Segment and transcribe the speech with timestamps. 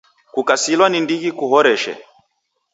[0.33, 1.93] Kukasilwa ni ndighi kuhoreshe!